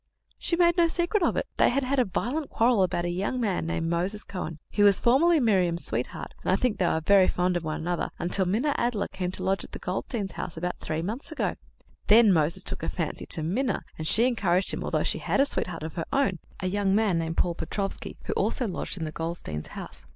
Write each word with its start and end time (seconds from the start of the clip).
"She 0.39 0.55
made 0.55 0.77
no 0.77 0.87
secret 0.87 1.21
of 1.21 1.37
it. 1.37 1.45
They 1.57 1.69
had 1.69 1.83
had 1.83 1.99
a 1.99 2.05
violent 2.05 2.49
quarrel 2.49 2.81
about 2.81 3.05
a 3.05 3.09
young 3.11 3.39
man 3.39 3.67
named 3.67 3.87
Moses 3.87 4.23
Cohen. 4.23 4.57
He 4.71 4.81
was 4.81 4.97
formerly 4.97 5.39
Miriam's 5.39 5.85
sweetheart, 5.85 6.33
and 6.43 6.51
I 6.51 6.55
think 6.55 6.79
they 6.79 6.87
were 6.87 7.01
very 7.05 7.27
fond 7.27 7.55
of 7.55 7.63
one 7.63 7.81
another 7.81 8.09
until 8.17 8.47
Minna 8.47 8.73
Adler 8.79 9.09
came 9.09 9.29
to 9.33 9.43
lodge 9.43 9.63
at 9.63 9.73
the 9.73 9.79
Goldsteins' 9.79 10.31
house 10.31 10.57
about 10.57 10.79
three 10.79 11.03
months 11.03 11.31
ago. 11.31 11.53
Then 12.07 12.33
Moses 12.33 12.63
took 12.63 12.81
a 12.81 12.89
fancy 12.89 13.27
to 13.27 13.43
Minna, 13.43 13.83
and 13.95 14.07
she 14.07 14.25
encouraged 14.25 14.73
him, 14.73 14.83
although 14.83 15.03
she 15.03 15.19
had 15.19 15.39
a 15.39 15.45
sweetheart 15.45 15.83
of 15.83 15.93
her 15.93 16.05
own, 16.11 16.39
a 16.59 16.65
young 16.65 16.95
man 16.95 17.19
named 17.19 17.37
Paul 17.37 17.53
Petrofsky, 17.53 18.17
who 18.23 18.33
also 18.33 18.67
lodged 18.67 18.97
in 18.97 19.05
the 19.05 19.11
Goldsteins' 19.11 19.67
house. 19.67 20.07